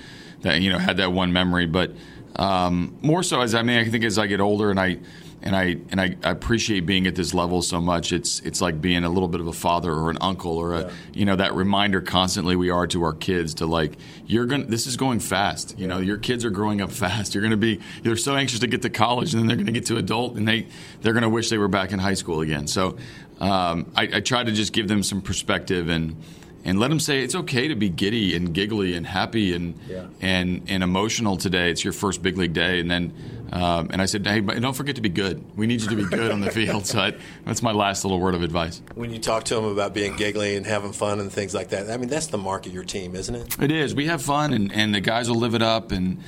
that 0.43 0.61
you 0.61 0.71
know, 0.71 0.79
had 0.79 0.99
that 0.99 1.13
one 1.13 1.33
memory. 1.33 1.67
But 1.67 1.93
um, 2.37 2.99
more 3.03 3.23
so 3.23 3.41
as 3.41 3.55
I 3.55 3.63
mean, 3.63 3.79
I 3.79 3.89
think 3.89 4.05
as 4.05 4.19
I 4.19 4.27
get 4.27 4.41
older 4.41 4.71
and 4.71 4.81
I 4.81 4.99
and 5.45 5.55
I 5.55 5.77
and 5.91 6.01
I, 6.01 6.17
I, 6.25 6.31
appreciate 6.31 6.87
being 6.87 7.07
at 7.07 7.15
this 7.15 7.35
level 7.35 7.61
so 7.61 7.81
much. 7.81 8.13
It's 8.13 8.41
it's 8.41 8.63
like 8.63 8.81
being 8.81 9.05
a 9.05 9.11
little 9.11 9.29
bit 9.29 9.41
of 9.41 9.47
a 9.47 9.53
father 9.53 9.93
or 9.93 10.11
an 10.11 10.17
uncle 10.21 10.57
or 10.57 10.75
a 10.75 10.81
yeah. 10.81 10.91
you 11.13 11.25
know 11.27 11.37
that 11.37 11.55
reminder 11.55 12.01
constantly 12.01 12.57
we 12.57 12.71
are 12.71 12.87
to 12.89 13.03
our 13.03 13.13
kids 13.13 13.55
to 13.55 13.67
like 13.67 13.93
you're 14.27 14.47
going 14.47 14.69
this 14.69 14.87
is 14.87 14.97
going 14.97 15.21
fast. 15.21 15.79
You 15.79 15.83
yeah. 15.83 15.95
know 15.95 16.01
your 16.01 16.17
kids 16.17 16.45
are 16.47 16.51
growing 16.51 16.81
up 16.81 16.91
fast. 16.91 17.35
You're 17.35 17.43
going 17.43 17.51
to 17.51 17.57
be 17.59 17.81
they're 18.03 18.17
so 18.17 18.35
anxious 18.35 18.61
to 18.61 18.67
get 18.67 18.83
to 18.83 18.91
college 18.91 19.35
and 19.35 19.43
then 19.43 19.47
they're 19.47 19.57
going 19.57 19.67
to 19.67 19.73
get 19.73 19.87
to 19.87 19.99
adult 19.99 20.37
and 20.37 20.49
they 20.49 20.67
they're 21.03 21.13
going 21.13 21.23
to 21.23 21.29
wish 21.29 21.51
they 21.51 21.59
were 21.59 21.69
back 21.69 21.93
in 21.93 21.99
high 21.99 22.15
school 22.15 22.41
again. 22.41 22.67
So 22.67 22.97
um, 23.39 23.93
I, 23.95 24.09
I 24.15 24.21
try 24.21 24.45
to 24.45 24.53
just 24.53 24.73
give 24.73 24.89
them 24.89 25.03
some 25.03 25.21
perspective 25.21 25.89
and 25.89 26.17
and 26.65 26.81
let 26.81 26.89
them 26.89 26.99
say 26.99 27.23
it's 27.23 27.35
okay 27.35 27.69
to 27.69 27.75
be 27.75 27.91
giddy 27.91 28.35
and 28.35 28.55
giggly 28.55 28.95
and 28.95 29.07
happy 29.07 29.55
and 29.55 29.79
yeah. 29.89 30.07
and 30.21 30.63
and 30.69 30.83
emotional 30.83 31.37
today. 31.37 31.71
It's 31.71 31.85
your 31.85 31.93
first 31.93 32.23
big 32.23 32.39
league 32.39 32.55
day, 32.55 32.81
and 32.81 32.91
then 32.91 33.13
um, 33.53 33.89
and 33.93 34.01
I 34.01 34.07
said, 34.07 34.27
hey, 34.27 34.41
but 34.41 34.61
don't 34.61 34.75
forget 34.75 34.97
to 34.97 35.03
be 35.03 35.11
good. 35.11 35.45
We 35.57 35.67
need 35.67 35.83
you 35.83 35.89
to 35.89 35.97
be 35.97 36.05
good 36.05 36.33
on 36.33 36.41
the 36.41 36.51
field. 36.53 36.87
So 36.87 36.99
I, 36.99 37.15
that's 37.45 37.63
my 37.63 37.73
last 37.73 38.05
little 38.05 38.19
word 38.19 38.35
of 38.35 38.43
advice. 38.43 38.83
When 38.95 39.13
you 39.13 39.21
talk 39.21 39.45
to 39.45 39.55
them 39.55 39.67
about 39.67 39.95
being 39.95 40.17
giggly 40.17 40.57
and 40.57 40.67
having 40.67 40.93
fun 40.93 41.21
and 41.21 41.31
things 41.31 41.55
like 41.55 41.69
that, 41.69 41.91
I 41.91 41.99
mean 41.99 42.09
that's 42.09 42.27
the 42.27 42.39
mark 42.39 42.67
of 42.67 42.73
your 42.73 42.85
team, 42.85 43.15
isn't 43.15 43.35
it? 43.35 43.63
It 43.63 43.71
is. 43.71 43.95
We 43.95 44.07
have 44.07 44.23
fun, 44.23 44.53
and 44.53 44.73
and 44.73 44.95
the 44.95 45.01
guys 45.01 45.29
will 45.29 45.39
live 45.39 45.55
it 45.55 45.63
up 45.63 45.93
and. 45.93 46.23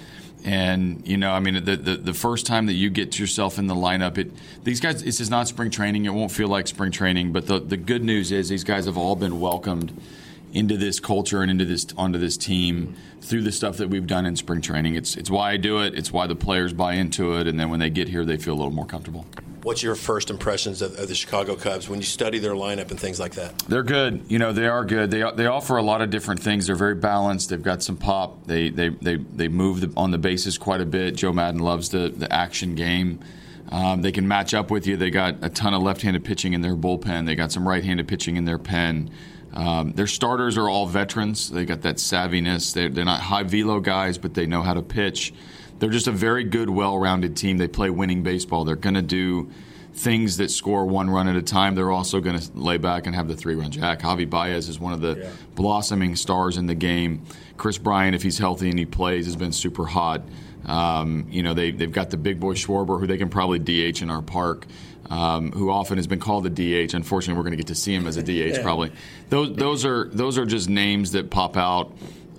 And 0.45 1.09
you 1.09 1.17
know, 1.17 1.33
I 1.33 1.41
mean, 1.41 1.65
the, 1.65 1.77
the, 1.77 1.97
the 1.97 2.15
first 2.15 2.47
time 2.47 2.67
that 2.67 2.75
you 2.75 2.89
get 2.89 3.19
yourself 3.19 3.59
in 3.59 3.67
the 3.67 3.75
lineup, 3.75 4.17
it 4.17 4.31
these 4.63 4.79
guys. 4.79 5.03
This 5.03 5.19
is 5.19 5.29
not 5.29 5.49
spring 5.49 5.73
training. 5.73 6.05
It 6.05 6.15
won't 6.15 6.31
feel 6.31 6.47
like 6.47 6.69
spring 6.69 6.93
training. 6.93 7.33
But 7.33 7.49
the 7.49 7.59
the 7.59 7.77
good 7.77 8.05
news 8.05 8.31
is 8.31 8.49
these 8.49 8.63
guys 8.63 8.85
have 8.85 8.97
all 8.97 9.17
been 9.17 9.41
welcomed 9.41 9.99
into 10.53 10.77
this 10.77 11.01
culture 11.01 11.43
and 11.43 11.51
into 11.51 11.65
this 11.65 11.87
onto 11.97 12.19
this 12.19 12.37
team 12.37 12.95
through 13.21 13.43
the 13.43 13.53
stuff 13.53 13.79
that 13.79 13.89
we've 13.89 14.07
done 14.07 14.27
in 14.27 14.37
spring 14.37 14.61
training. 14.61 14.95
It's 14.95 15.17
it's 15.17 15.31
why 15.31 15.53
I 15.53 15.57
do 15.57 15.83
it. 15.83 15.95
It's 15.95 16.13
why 16.13 16.27
the 16.27 16.37
players 16.37 16.73
buy 16.73 16.95
into 16.95 17.37
it, 17.37 17.47
and 17.47 17.59
then 17.59 17.71
when 17.71 17.81
they 17.81 17.91
get 17.91 18.09
here, 18.09 18.25
they 18.25 18.37
feel 18.37 18.55
a 18.55 18.57
little 18.57 18.73
more 18.73 18.87
comfortable. 18.87 19.27
What's 19.63 19.83
your 19.83 19.97
first 19.97 20.31
impressions 20.31 20.81
of, 20.81 20.97
of, 20.97 21.09
the 21.09 21.15
Chicago 21.17 21.57
Cubs 21.57 21.89
when 21.89 21.99
you 21.99 22.05
study 22.05 22.39
their 22.39 22.53
lineup 22.53 22.93
and 22.93 23.01
things 23.01 23.19
like 23.19 23.33
that? 23.33 23.59
They're 23.67 23.83
good. 23.83 24.25
You 24.29 24.39
know, 24.39 24.53
they 24.53 24.69
are 24.69 24.85
good. 24.85 25.11
They 25.11 25.29
they 25.35 25.47
offer 25.47 25.77
a 25.77 25.83
lot 25.83 26.03
of 26.03 26.11
different 26.11 26.41
things. 26.41 26.69
They're 26.69 26.77
very 26.77 26.95
balanced. 26.95 27.51
They've 27.51 27.61
got 27.61 27.83
some 27.83 27.97
pop. 27.97 28.47
They 28.47 28.71
they 28.71 28.91
they 28.91 29.17
they 29.17 29.49
move 29.49 29.81
the, 29.81 29.93
on 29.97 30.13
the 30.13 30.19
bases 30.19 30.57
quite 30.57 30.81
a 30.81 30.87
bit. 30.87 31.17
Joe 31.17 31.33
Maddon 31.33 31.61
loves 31.61 31.89
the 31.89 32.13
the 32.17 32.33
action 32.33 32.77
game. 32.77 33.19
Um, 33.69 34.03
they 34.03 34.13
can 34.13 34.29
match 34.29 34.55
up 34.55 34.71
with 34.71 34.87
you. 34.87 34.97
They 34.97 35.11
got 35.11 35.37
a 35.43 35.49
ton 35.49 35.75
of 35.75 35.83
left-handed 35.83 36.25
pitching 36.25 36.53
in 36.53 36.61
their 36.61 36.77
bullpen. 36.77 37.27
They 37.27 37.35
got 37.35 37.51
some 37.51 37.67
right-handed 37.67 38.07
pitching 38.07 38.37
in 38.37 38.45
their 38.45 38.59
pen. 38.59 39.11
Um, 39.53 39.93
their 39.93 40.07
starters 40.07 40.59
are 40.59 40.69
all 40.69 40.87
veterans. 40.87 41.51
They 41.51 41.65
got 41.65 41.83
that 41.83 41.97
savviness. 41.97 42.75
They're, 42.75 42.89
they're 42.89 43.05
not 43.05 43.21
high 43.21 43.43
velo 43.43 43.81
guys, 43.81 44.19
but 44.19 44.35
they 44.35 44.47
know 44.47 44.63
how 44.63 44.75
to 44.75 44.83
pitch. 44.83 45.33
They're 45.79 45.91
just 45.91 46.07
a 46.07 46.13
very 46.13 46.45
good, 46.45 46.71
well-rounded 46.71 47.37
team. 47.37 47.59
They 47.59 47.69
play 47.69 47.91
winning 47.91 48.23
baseball. 48.23 48.65
They're 48.65 48.77
going 48.77 48.95
to 48.95 49.03
do 49.03 49.51
things 49.93 50.37
that 50.37 50.51
score 50.51 50.85
one 50.85 51.09
run 51.09 51.27
at 51.27 51.37
a 51.37 51.43
time. 51.43 51.75
They're 51.75 51.91
also 51.91 52.21
going 52.21 52.39
to 52.39 52.51
lay 52.55 52.77
back 52.77 53.07
and 53.07 53.15
have 53.15 53.29
the 53.29 53.37
three-run 53.37 53.71
jack. 53.71 54.01
Javi 54.01 54.29
Baez 54.29 54.69
is 54.69 54.79
one 54.79 54.93
of 54.93 55.01
the 55.01 55.17
yeah. 55.19 55.31
blossoming 55.55 56.17
stars 56.17 56.59
in 56.59 56.67
the 56.67 56.75
game. 56.75 57.23
Kris 57.57 57.79
Bryant, 57.79 58.15
if 58.15 58.23
he's 58.23 58.39
healthy 58.39 58.69
and 58.69 58.79
he 58.79 58.85
plays, 58.85 59.25
has 59.25 59.37
been 59.37 59.53
super 59.53 59.87
hot. 59.87 60.23
Um, 60.67 61.27
you 61.31 61.43
know, 61.43 61.55
they, 61.55 61.71
they've 61.71 61.93
got 61.93 62.11
the 62.11 62.17
big 62.17 62.41
boy 62.41 62.55
Schwarber, 62.55 63.01
who 63.01 63.07
they 63.07 63.17
can 63.17 63.31
probably 63.31 63.59
DH 63.59 64.03
in 64.03 64.11
our 64.11 64.23
park 64.23 64.67
um, 65.11 65.53
who 65.53 65.71
often 65.71 65.97
has 65.99 66.07
been 66.07 66.21
called 66.21 66.47
a 66.47 66.51
DH. 66.51 66.95
Unfortunately, 66.95 67.37
we're 67.39 67.45
going 67.45 67.53
to 67.53 67.57
get 67.57 67.69
to 67.69 67.75
see 67.75 67.95
him 67.95 68.07
as 68.07 68.17
a 68.17 68.23
DH 68.23 68.63
probably. 68.63 68.93
Those 69.29 69.57
those 69.57 69.85
are 69.85 70.09
those 70.13 70.39
are 70.39 70.47
just 70.47 70.69
names 70.69 71.13
that 71.13 71.31
pop 71.31 71.57
out, 71.57 71.93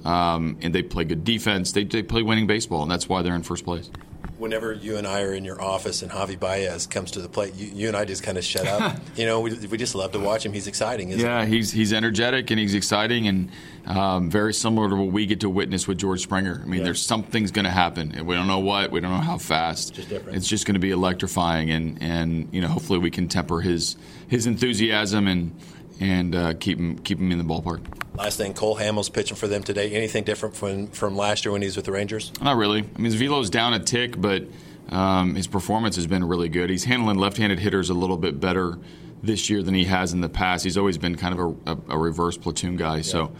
um, 0.05 0.57
and 0.61 0.73
they 0.73 0.83
play 0.83 1.03
good 1.03 1.23
defense. 1.23 1.71
They, 1.71 1.83
they 1.83 2.03
play 2.03 2.21
winning 2.21 2.47
baseball, 2.47 2.81
and 2.81 2.91
that's 2.91 3.07
why 3.09 3.21
they're 3.21 3.35
in 3.35 3.43
first 3.43 3.65
place. 3.65 3.89
Whenever 4.37 4.73
you 4.73 4.97
and 4.97 5.07
I 5.07 5.21
are 5.21 5.33
in 5.33 5.43
your 5.43 5.61
office 5.61 6.01
and 6.01 6.11
Javi 6.11 6.39
Baez 6.39 6.87
comes 6.87 7.11
to 7.11 7.21
the 7.21 7.29
plate, 7.29 7.55
you, 7.55 7.67
you 7.67 7.87
and 7.87 7.97
I 7.97 8.05
just 8.05 8.23
kind 8.23 8.37
of 8.37 8.43
shut 8.43 8.67
up. 8.67 8.97
you 9.15 9.25
know, 9.25 9.39
we, 9.39 9.55
we 9.67 9.77
just 9.77 9.95
love 9.95 10.11
to 10.11 10.19
watch 10.19 10.45
him. 10.45 10.53
He's 10.53 10.67
exciting, 10.67 11.09
yeah, 11.09 11.45
he? 11.45 11.57
he's 11.57 11.71
he's 11.71 11.93
energetic 11.93 12.51
and 12.51 12.59
he's 12.59 12.75
exciting 12.75 13.27
and 13.27 13.51
um, 13.85 14.29
very 14.29 14.53
similar 14.53 14.89
to 14.89 14.95
what 14.95 15.11
we 15.11 15.25
get 15.25 15.39
to 15.41 15.49
witness 15.49 15.87
with 15.87 15.97
George 15.97 16.21
Springer. 16.21 16.61
I 16.61 16.65
mean, 16.67 16.79
yeah. 16.79 16.85
there's 16.85 17.01
something's 17.01 17.51
going 17.51 17.65
to 17.65 17.71
happen, 17.71 18.13
and 18.15 18.27
we 18.27 18.35
don't 18.35 18.47
know 18.47 18.59
what, 18.59 18.91
we 18.91 18.99
don't 18.99 19.11
know 19.11 19.17
how 19.17 19.37
fast. 19.37 19.89
It's 19.89 19.97
Just 19.97 20.09
different. 20.09 20.37
it's 20.37 20.47
just 20.47 20.65
going 20.65 20.75
to 20.75 20.79
be 20.79 20.91
electrifying, 20.91 21.71
and 21.71 22.01
and 22.01 22.49
you 22.51 22.61
know, 22.61 22.67
hopefully 22.67 22.99
we 22.99 23.11
can 23.11 23.27
temper 23.27 23.61
his 23.61 23.95
his 24.27 24.45
enthusiasm 24.45 25.27
and 25.27 25.55
and 25.99 26.35
uh, 26.35 26.53
keep 26.53 26.79
him 26.79 26.97
keep 26.99 27.19
him 27.19 27.31
in 27.31 27.37
the 27.37 27.43
ballpark. 27.43 27.81
Last 28.15 28.37
thing, 28.37 28.53
Cole 28.53 28.75
Hamels 28.75 29.11
pitching 29.11 29.37
for 29.37 29.47
them 29.47 29.63
today. 29.63 29.91
Anything 29.91 30.23
different 30.23 30.55
from 30.55 30.87
from 30.87 31.15
last 31.15 31.45
year 31.45 31.51
when 31.51 31.61
he 31.61 31.67
was 31.67 31.75
with 31.75 31.85
the 31.85 31.91
Rangers? 31.91 32.31
Not 32.41 32.57
really. 32.57 32.79
I 32.79 32.97
mean, 32.97 33.05
his 33.05 33.15
velo's 33.15 33.49
down 33.49 33.73
a 33.73 33.79
tick, 33.79 34.19
but 34.19 34.43
um, 34.89 35.35
his 35.35 35.47
performance 35.47 35.95
has 35.95 36.07
been 36.07 36.23
really 36.23 36.49
good. 36.49 36.69
He's 36.69 36.83
handling 36.83 37.17
left-handed 37.17 37.59
hitters 37.59 37.89
a 37.89 37.93
little 37.93 38.17
bit 38.17 38.39
better 38.39 38.77
this 39.21 39.49
year 39.49 39.61
than 39.61 39.73
he 39.73 39.85
has 39.85 40.13
in 40.13 40.21
the 40.21 40.29
past. 40.29 40.63
He's 40.63 40.77
always 40.77 40.97
been 40.97 41.15
kind 41.15 41.39
of 41.39 41.57
a, 41.67 41.71
a, 41.71 41.77
a 41.89 41.97
reverse 41.97 42.37
platoon 42.37 42.75
guy. 42.75 42.97
Yeah. 42.97 43.01
So, 43.03 43.31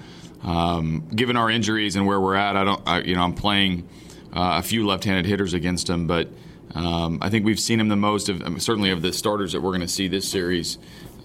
um, 0.44 1.08
given 1.16 1.38
our 1.38 1.50
injuries 1.50 1.96
and 1.96 2.06
where 2.06 2.20
we're 2.20 2.36
at, 2.36 2.56
I 2.56 2.64
don't. 2.64 2.82
I, 2.88 3.02
you 3.02 3.16
know, 3.16 3.24
I'm 3.24 3.34
playing 3.34 3.88
uh, 4.34 4.60
a 4.60 4.64
few 4.64 4.86
left-handed 4.86 5.26
hitters 5.26 5.54
against 5.54 5.90
him, 5.90 6.08
but. 6.08 6.30
Um, 6.76 7.20
I 7.22 7.30
think 7.30 7.46
we've 7.46 7.60
seen 7.60 7.80
him 7.80 7.88
the 7.88 7.96
most 7.96 8.28
of, 8.28 8.62
certainly 8.62 8.92
of 8.92 9.02
the 9.02 9.14
starters 9.14 9.54
that 9.54 9.62
we're 9.62 9.72
going 9.72 9.82
to 9.82 9.88
see 9.88 10.10
this 10.10 10.30
series. 10.30 10.78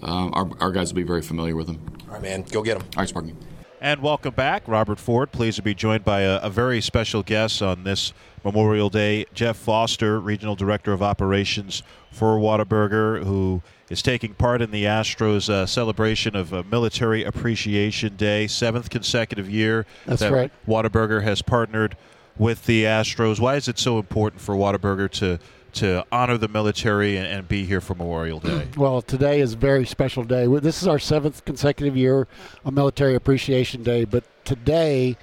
Um, 0.03 0.31
our, 0.33 0.49
our, 0.59 0.71
guys 0.71 0.91
will 0.91 0.97
be 0.97 1.03
very 1.03 1.21
familiar 1.21 1.55
with 1.55 1.67
him. 1.67 1.79
All 2.07 2.13
right, 2.13 2.21
man, 2.21 2.43
go 2.43 2.61
get 2.61 2.77
him. 2.77 2.83
All 2.95 3.01
right, 3.01 3.09
Sparky. 3.09 3.33
And 3.79 4.01
welcome 4.01 4.33
back, 4.33 4.67
Robert 4.67 4.99
Ford. 4.99 5.31
Pleased 5.31 5.57
to 5.57 5.61
be 5.61 5.73
joined 5.73 6.05
by 6.05 6.21
a, 6.21 6.37
a, 6.37 6.49
very 6.49 6.79
special 6.79 7.21
guest 7.21 7.61
on 7.61 7.83
this 7.83 8.13
Memorial 8.43 8.89
Day, 8.89 9.25
Jeff 9.33 9.57
Foster, 9.57 10.19
Regional 10.19 10.55
Director 10.55 10.93
of 10.93 11.01
Operations 11.01 11.83
for 12.11 12.37
Whataburger, 12.37 13.23
who 13.23 13.61
is 13.89 14.01
taking 14.01 14.35
part 14.35 14.61
in 14.61 14.71
the 14.71 14.85
Astros 14.85 15.49
uh, 15.49 15.65
celebration 15.65 16.35
of 16.35 16.53
uh, 16.53 16.63
Military 16.69 17.23
Appreciation 17.23 18.15
Day, 18.15 18.47
seventh 18.47 18.89
consecutive 18.89 19.49
year 19.49 19.85
That's 20.05 20.21
that 20.21 20.31
right. 20.31 20.51
Whataburger 20.65 21.23
has 21.23 21.41
partnered 21.41 21.97
with 22.37 22.65
the 22.65 22.83
Astros. 22.83 23.39
Why 23.39 23.55
is 23.55 23.67
it 23.67 23.77
so 23.77 23.99
important 23.99 24.41
for 24.41 24.55
Whataburger 24.55 25.09
to 25.11 25.39
to 25.73 26.05
honor 26.11 26.37
the 26.37 26.47
military 26.47 27.17
and, 27.17 27.25
and, 27.25 27.47
be 27.47 27.65
here 27.65 27.81
for 27.81 27.95
Memorial 27.95 28.39
Day? 28.39 28.67
Well, 28.77 29.01
today 29.01 29.39
is 29.39 29.53
a 29.53 29.57
very 29.57 29.87
special 29.87 30.23
day. 30.23 30.45
This 30.45 30.83
is 30.83 30.87
our 30.87 30.99
seventh 30.99 31.45
consecutive 31.45 31.97
year 31.97 32.27
on 32.63 32.75
Military 32.75 33.15
Appreciation 33.15 33.81
Day, 33.81 34.05
but 34.05 34.23
today 34.45 35.17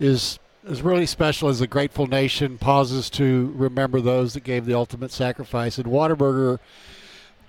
is 0.00 0.38
is 0.66 0.80
really 0.80 1.04
special 1.04 1.50
as 1.50 1.60
a 1.60 1.66
grateful 1.66 2.06
nation 2.06 2.56
pauses 2.56 3.10
to 3.10 3.52
remember 3.54 4.00
those 4.00 4.32
that 4.32 4.44
gave 4.44 4.64
the 4.64 4.72
ultimate 4.72 5.12
sacrifice. 5.12 5.76
And 5.76 5.86
Whataburger, 5.86 6.58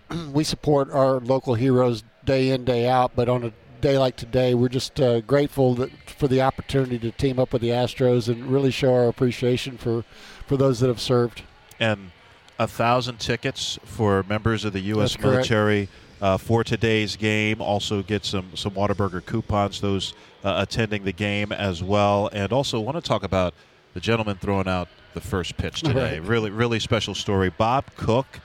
we 0.34 0.44
support 0.44 0.92
our 0.92 1.22
local 1.22 1.56
heroes 1.56 2.04
day 2.26 2.50
in 2.50 2.66
day 2.66 2.90
out, 2.90 3.14
but 3.16 3.30
on 3.30 3.46
a 3.46 3.54
day 3.86 3.98
like 4.00 4.16
today, 4.16 4.56
we're 4.56 4.68
just 4.68 5.00
uh, 5.00 5.22
grateful 5.22 5.76
that, 5.76 5.92
for 6.10 6.28
the 6.28 6.42
opportunity 6.42 6.98
to 6.98 7.12
team 7.12 7.38
up 7.38 7.54
with 7.54 7.62
the 7.62 7.70
Astros 7.70 8.28
and 8.28 8.48
really 8.48 8.72
show 8.72 8.92
our 8.92 9.08
appreciation 9.08 9.78
for 9.78 10.04
for 10.48 10.58
those 10.58 10.80
that 10.80 10.88
have 10.88 11.00
served. 11.00 11.44
And 11.80 12.12
a 12.58 12.68
thousand 12.68 13.20
tickets 13.20 13.78
for 13.84 14.24
members 14.24 14.66
of 14.66 14.74
the 14.74 14.80
U.S. 14.80 15.20
military 15.20 15.88
uh, 16.20 16.38
for 16.38 16.64
today's 16.64 17.16
game. 17.16 17.62
Also 17.62 18.02
get 18.02 18.26
some 18.26 18.56
some 18.56 18.72
Whataburger 18.74 19.24
coupons. 19.24 19.82
Those 19.82 20.16
uh, 20.44 20.56
attending 20.68 21.04
the 21.04 21.14
game 21.14 21.52
as 21.52 21.84
well, 21.84 22.30
and 22.34 22.52
also 22.52 22.80
want 22.80 22.96
to 22.98 23.08
talk 23.08 23.24
about 23.24 23.54
the 23.94 24.00
gentleman 24.00 24.38
throwing 24.38 24.68
out 24.68 24.88
the 25.14 25.22
first 25.22 25.58
pitch 25.58 25.82
today. 25.82 26.20
Right. 26.20 26.28
Really, 26.28 26.50
really 26.50 26.80
special 26.80 27.14
story. 27.14 27.52
Bob 27.52 27.86
Cook. 27.96 28.40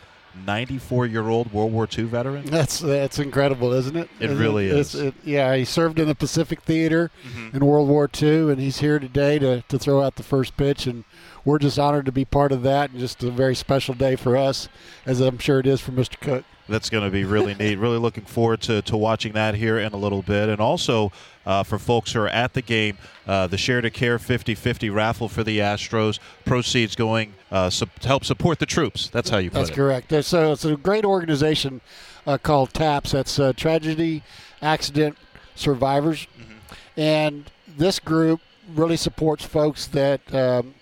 94 0.46 1.06
year 1.06 1.28
old 1.28 1.52
World 1.52 1.72
War 1.72 1.88
II 1.96 2.04
veteran. 2.04 2.44
That's 2.46 2.80
that's 2.80 3.18
incredible, 3.18 3.72
isn't 3.72 3.96
it? 3.96 4.08
It 4.18 4.30
really 4.30 4.68
is. 4.68 4.94
It, 4.94 5.14
yeah, 5.24 5.54
he 5.56 5.64
served 5.64 5.98
in 5.98 6.08
the 6.08 6.14
Pacific 6.14 6.62
Theater 6.62 7.10
mm-hmm. 7.24 7.56
in 7.56 7.66
World 7.66 7.88
War 7.88 8.08
II, 8.20 8.50
and 8.50 8.60
he's 8.60 8.78
here 8.78 8.98
today 8.98 9.38
to, 9.38 9.62
to 9.62 9.78
throw 9.78 10.02
out 10.02 10.16
the 10.16 10.22
first 10.22 10.56
pitch. 10.56 10.86
And 10.86 11.04
we're 11.44 11.58
just 11.58 11.78
honored 11.78 12.06
to 12.06 12.12
be 12.12 12.24
part 12.24 12.52
of 12.52 12.62
that, 12.62 12.90
and 12.90 13.00
just 13.00 13.22
a 13.22 13.30
very 13.30 13.54
special 13.54 13.94
day 13.94 14.16
for 14.16 14.36
us, 14.36 14.68
as 15.06 15.20
I'm 15.20 15.38
sure 15.38 15.60
it 15.60 15.66
is 15.66 15.80
for 15.80 15.92
Mr. 15.92 16.18
Cook. 16.20 16.44
That's 16.70 16.88
going 16.88 17.04
to 17.04 17.10
be 17.10 17.24
really 17.24 17.54
neat. 17.54 17.76
Really 17.76 17.98
looking 17.98 18.24
forward 18.24 18.60
to, 18.62 18.82
to 18.82 18.96
watching 18.96 19.32
that 19.32 19.54
here 19.54 19.78
in 19.78 19.92
a 19.92 19.96
little 19.96 20.22
bit. 20.22 20.48
And 20.48 20.60
also, 20.60 21.12
uh, 21.44 21.62
for 21.62 21.78
folks 21.78 22.12
who 22.12 22.20
are 22.20 22.28
at 22.28 22.54
the 22.54 22.62
game, 22.62 22.96
uh, 23.26 23.46
the 23.46 23.58
Share 23.58 23.80
to 23.80 23.90
Care 23.90 24.18
50 24.18 24.54
50 24.54 24.90
raffle 24.90 25.28
for 25.28 25.42
the 25.42 25.58
Astros. 25.58 26.18
Proceeds 26.44 26.94
going 26.94 27.34
uh, 27.50 27.70
su- 27.70 27.86
to 28.00 28.08
help 28.08 28.24
support 28.24 28.58
the 28.58 28.66
troops. 28.66 29.08
That's 29.08 29.30
how 29.30 29.38
you 29.38 29.50
put 29.50 29.58
That's 29.58 29.68
it. 29.68 29.72
That's 29.72 29.76
correct. 29.76 30.12
It's 30.12 30.32
a, 30.32 30.52
it's 30.52 30.64
a 30.64 30.76
great 30.76 31.04
organization 31.04 31.80
uh, 32.26 32.38
called 32.38 32.72
TAPS. 32.72 33.12
That's 33.12 33.38
uh, 33.38 33.52
Tragedy 33.54 34.22
Accident 34.62 35.16
Survivors. 35.54 36.26
Mm-hmm. 36.38 37.00
And 37.00 37.50
this 37.76 37.98
group 37.98 38.40
really 38.74 38.96
supports 38.96 39.44
folks 39.44 39.86
that 39.88 40.20
um, 40.34 40.74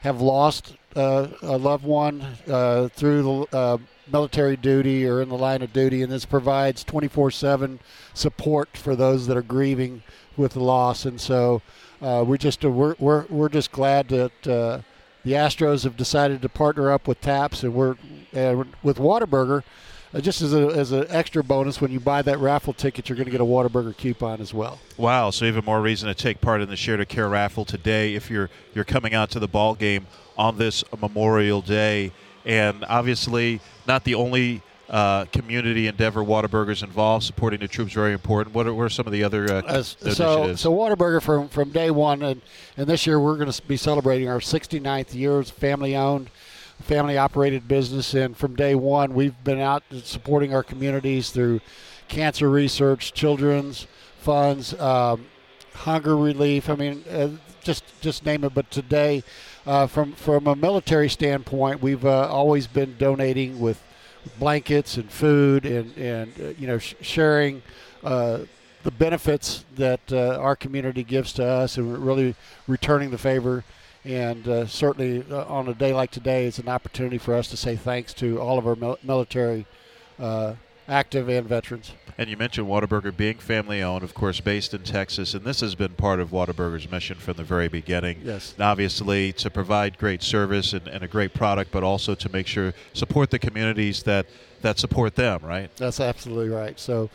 have 0.00 0.20
lost 0.20 0.76
uh, 0.96 1.28
a 1.42 1.56
loved 1.56 1.84
one 1.84 2.24
uh, 2.48 2.88
through 2.88 3.22
the 3.22 3.56
uh, 3.56 3.78
military 4.12 4.56
duty 4.56 5.06
or 5.06 5.20
in 5.20 5.28
the 5.28 5.38
line 5.38 5.62
of 5.62 5.72
duty, 5.72 6.02
and 6.02 6.10
this 6.10 6.24
provides 6.24 6.84
24/7 6.84 7.78
support 8.14 8.76
for 8.76 8.96
those 8.96 9.26
that 9.26 9.36
are 9.36 9.42
grieving 9.42 10.02
with 10.36 10.52
the 10.52 10.60
loss. 10.60 11.04
And 11.04 11.20
so 11.20 11.62
uh, 12.02 12.24
we're 12.26 12.36
just 12.36 12.64
uh, 12.64 12.70
we're, 12.70 12.94
we're 12.98 13.26
we're 13.28 13.48
just 13.48 13.72
glad 13.72 14.08
that 14.08 14.46
uh, 14.46 14.80
the 15.24 15.32
Astros 15.32 15.84
have 15.84 15.96
decided 15.96 16.42
to 16.42 16.48
partner 16.48 16.90
up 16.90 17.06
with 17.06 17.20
TAPS, 17.20 17.62
and 17.62 17.74
we're 17.74 17.96
with 18.82 18.98
Whataburger. 18.98 19.62
Uh, 20.12 20.20
just 20.20 20.42
as, 20.42 20.52
a, 20.52 20.66
as 20.66 20.90
an 20.90 21.06
extra 21.08 21.44
bonus, 21.44 21.80
when 21.80 21.92
you 21.92 22.00
buy 22.00 22.20
that 22.20 22.36
raffle 22.38 22.72
ticket, 22.72 23.08
you're 23.08 23.14
going 23.14 23.26
to 23.26 23.30
get 23.30 23.40
a 23.40 23.44
Whataburger 23.44 23.96
coupon 23.96 24.40
as 24.40 24.52
well. 24.52 24.80
Wow! 24.96 25.30
So 25.30 25.44
even 25.44 25.64
more 25.64 25.80
reason 25.80 26.08
to 26.08 26.14
take 26.14 26.40
part 26.40 26.60
in 26.60 26.68
the 26.68 26.74
Share 26.76 26.96
to 26.96 27.06
Care 27.06 27.28
raffle 27.28 27.64
today 27.64 28.14
if 28.14 28.28
you're 28.28 28.50
you're 28.74 28.84
coming 28.84 29.14
out 29.14 29.30
to 29.30 29.38
the 29.38 29.46
ball 29.46 29.76
game 29.76 30.06
on 30.36 30.56
this 30.56 30.82
Memorial 31.00 31.60
Day, 31.60 32.10
and 32.44 32.84
obviously 32.88 33.60
not 33.86 34.04
the 34.04 34.14
only 34.14 34.62
uh, 34.88 35.24
community 35.26 35.86
endeavor 35.86 36.22
Whataburger's 36.22 36.82
involved. 36.82 37.24
Supporting 37.24 37.60
the 37.60 37.68
troops 37.68 37.92
very 37.92 38.12
important. 38.12 38.54
What 38.54 38.66
are, 38.66 38.74
what 38.74 38.84
are 38.84 38.88
some 38.88 39.06
of 39.06 39.12
the 39.12 39.22
other 39.22 39.44
uh, 39.50 39.62
uh, 39.62 39.82
so 39.82 40.54
so 40.56 40.72
Whataburger 40.72 41.22
from 41.22 41.48
from 41.48 41.70
day 41.70 41.90
one, 41.90 42.22
and, 42.22 42.42
and 42.76 42.86
this 42.86 43.06
year 43.06 43.20
we're 43.20 43.36
going 43.36 43.50
to 43.50 43.62
be 43.62 43.76
celebrating 43.76 44.28
our 44.28 44.40
69th 44.40 45.14
year 45.14 45.38
as 45.38 45.50
family 45.50 45.96
owned 45.96 46.30
family 46.82 47.18
operated 47.18 47.68
business, 47.68 48.14
and 48.14 48.36
from 48.36 48.56
day 48.56 48.74
one, 48.74 49.14
we've 49.14 49.42
been 49.44 49.60
out 49.60 49.82
supporting 50.02 50.54
our 50.54 50.62
communities 50.62 51.30
through 51.30 51.60
cancer 52.08 52.50
research, 52.50 53.12
children's 53.12 53.86
funds, 54.18 54.78
um, 54.80 55.26
hunger 55.74 56.16
relief. 56.16 56.68
I 56.68 56.74
mean, 56.74 57.04
uh, 57.10 57.30
just 57.62 57.84
just 58.00 58.24
name 58.24 58.44
it. 58.44 58.54
But 58.54 58.70
today, 58.70 59.22
uh, 59.66 59.86
from 59.86 60.12
from 60.12 60.46
a 60.46 60.56
military 60.56 61.08
standpoint, 61.08 61.82
we've 61.82 62.04
uh, 62.04 62.28
always 62.28 62.66
been 62.66 62.96
donating 62.98 63.60
with 63.60 63.82
blankets 64.38 64.96
and 64.96 65.10
food, 65.10 65.64
and 65.66 65.96
and 65.96 66.32
uh, 66.40 66.48
you 66.58 66.66
know 66.66 66.78
sh- 66.78 66.94
sharing 67.00 67.62
uh, 68.04 68.40
the 68.82 68.90
benefits 68.90 69.64
that 69.76 70.00
uh, 70.12 70.38
our 70.40 70.56
community 70.56 71.02
gives 71.02 71.32
to 71.34 71.44
us, 71.44 71.76
and 71.76 71.98
really 72.04 72.34
returning 72.66 73.10
the 73.10 73.18
favor 73.18 73.64
and 74.04 74.48
uh, 74.48 74.66
certainly 74.66 75.24
uh, 75.30 75.44
on 75.44 75.68
a 75.68 75.74
day 75.74 75.92
like 75.92 76.10
today, 76.10 76.46
it's 76.46 76.58
an 76.58 76.68
opportunity 76.68 77.18
for 77.18 77.34
us 77.34 77.48
to 77.48 77.56
say 77.56 77.76
thanks 77.76 78.14
to 78.14 78.40
all 78.40 78.58
of 78.58 78.66
our 78.66 78.76
mil- 78.76 78.98
military, 79.02 79.66
uh, 80.18 80.54
active 80.88 81.28
and 81.28 81.46
veterans. 81.46 81.92
And 82.20 82.28
you 82.28 82.36
mentioned 82.36 82.68
Whataburger 82.68 83.16
being 83.16 83.38
family 83.38 83.82
owned, 83.82 84.04
of 84.04 84.12
course, 84.12 84.40
based 84.40 84.74
in 84.74 84.82
Texas, 84.82 85.32
and 85.32 85.42
this 85.42 85.60
has 85.60 85.74
been 85.74 85.92
part 85.94 86.20
of 86.20 86.32
Whataburger's 86.32 86.90
mission 86.90 87.16
from 87.16 87.38
the 87.38 87.44
very 87.44 87.66
beginning. 87.66 88.20
Yes. 88.22 88.54
obviously, 88.60 89.32
to 89.32 89.48
provide 89.48 89.96
great 89.96 90.22
service 90.22 90.74
and, 90.74 90.86
and 90.86 91.02
a 91.02 91.08
great 91.08 91.32
product, 91.32 91.72
but 91.72 91.82
also 91.82 92.14
to 92.14 92.28
make 92.30 92.46
sure 92.46 92.74
support 92.92 93.30
the 93.30 93.38
communities 93.38 94.02
that 94.02 94.26
that 94.60 94.78
support 94.78 95.14
them. 95.14 95.40
Right. 95.42 95.74
That's 95.76 95.98
absolutely 95.98 96.50
right. 96.50 96.78
So. 96.78 97.08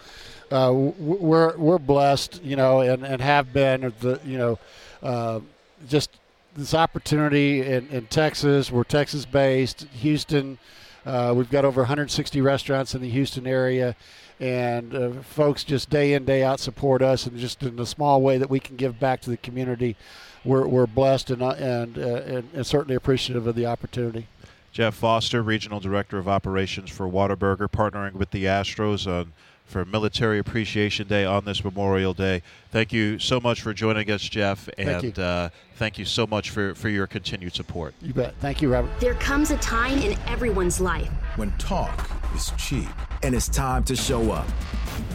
Uh, 0.51 0.71
we're 0.71 1.57
we're 1.57 1.79
blessed, 1.79 2.43
you 2.43 2.55
know, 2.55 2.81
and, 2.81 3.03
and 3.03 3.19
have 3.19 3.51
been 3.51 3.91
the 3.99 4.19
you 4.23 4.37
know, 4.37 4.59
uh, 5.01 5.39
just 5.87 6.11
this 6.55 6.75
opportunity 6.75 7.61
in, 7.61 7.87
in 7.89 8.05
Texas. 8.05 8.71
We're 8.71 8.83
Texas 8.83 9.25
based, 9.25 9.87
Houston. 9.93 10.59
Uh, 11.05 11.33
we've 11.35 11.49
got 11.51 11.65
over 11.65 11.81
160 11.81 12.41
restaurants 12.41 12.95
in 12.95 13.01
the 13.01 13.09
Houston 13.09 13.45
area, 13.45 13.95
and 14.39 14.95
uh, 14.95 15.11
folks 15.21 15.63
just 15.63 15.89
day 15.89 16.13
in 16.13 16.25
day 16.25 16.43
out 16.43 16.59
support 16.59 17.01
us, 17.01 17.27
and 17.27 17.37
just 17.37 17.61
in 17.61 17.75
the 17.75 17.85
small 17.85 18.21
way 18.21 18.37
that 18.37 18.49
we 18.49 18.59
can 18.59 18.75
give 18.75 18.99
back 18.99 19.21
to 19.21 19.29
the 19.29 19.37
community, 19.37 19.95
we're, 20.43 20.67
we're 20.67 20.87
blessed 20.87 21.29
and, 21.29 21.41
uh, 21.41 21.49
and, 21.51 21.97
uh, 21.97 22.01
and, 22.01 22.49
and 22.53 22.65
certainly 22.65 22.95
appreciative 22.95 23.45
of 23.45 23.55
the 23.55 23.65
opportunity. 23.65 24.27
Jeff 24.71 24.95
Foster, 24.95 25.41
Regional 25.41 25.79
Director 25.79 26.17
of 26.17 26.27
Operations 26.27 26.89
for 26.89 27.07
Whataburger, 27.07 27.69
partnering 27.69 28.13
with 28.13 28.31
the 28.31 28.43
Astros 28.43 29.07
on 29.07 29.31
for 29.65 29.83
Military 29.85 30.39
Appreciation 30.39 31.07
Day 31.07 31.25
on 31.25 31.43
this 31.45 31.63
Memorial 31.63 32.13
Day. 32.13 32.41
Thank 32.71 32.93
you 32.93 33.19
so 33.19 33.39
much 33.39 33.61
for 33.61 33.73
joining 33.73 34.09
us, 34.11 34.21
Jeff, 34.21 34.69
and 34.77 34.87
Thank 35.01 35.17
you. 35.17 35.23
Uh, 35.23 35.49
thank 35.75 35.97
you 35.97 36.05
so 36.05 36.25
much 36.27 36.51
for, 36.51 36.75
for 36.75 36.87
your 36.89 37.07
continued 37.07 37.53
support. 37.53 37.93
You 38.01 38.13
bet. 38.13 38.35
Thank 38.39 38.61
you, 38.61 38.71
Robert. 38.71 38.91
There 38.99 39.15
comes 39.15 39.51
a 39.51 39.57
time 39.57 39.97
in 39.99 40.17
everyone's 40.27 40.79
life 40.79 41.09
When 41.35 41.51
talk 41.57 42.09
is 42.35 42.51
cheap 42.57 42.87
and 43.23 43.33
it's 43.35 43.49
time 43.49 43.83
to 43.85 43.95
show 43.95 44.31
up. 44.31 44.47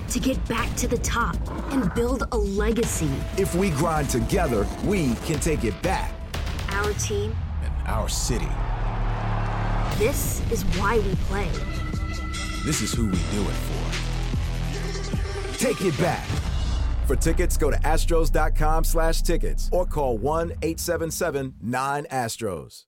to 0.09 0.19
get 0.19 0.45
back 0.49 0.75
to 0.77 0.89
the 0.89 0.99
top 0.99 1.37
and 1.73 1.93
build 1.95 2.25
a 2.33 2.37
legacy. 2.37 3.11
If 3.39 3.55
we 3.55 3.71
grind 3.71 4.11
together, 4.11 4.67
we 4.85 5.15
can 5.27 5.39
take 5.41 5.65
it 5.65 5.81
back. 5.83 6.13
Our 6.71 6.93
team, 6.95 7.35
And 7.63 7.73
our 7.87 8.09
city. 8.09 8.49
this 9.99 10.41
is 10.51 10.65
why 10.79 10.99
we 10.99 11.15
play. 11.29 11.49
This 12.65 12.83
is 12.83 12.93
who 12.93 13.07
we 13.07 13.13
do 13.13 13.43
it 13.43 13.55
for. 13.55 13.80
Take 15.61 15.83
it 15.83 15.99
back. 15.99 16.27
For 17.07 17.17
tickets, 17.17 17.59
go 17.59 17.71
to 17.71 17.77
astros.com 17.81 18.85
slash 18.85 19.21
tickets 19.21 19.69
or 19.71 19.85
call 19.85 20.19
1-877-9-ASTROS. 20.19 22.85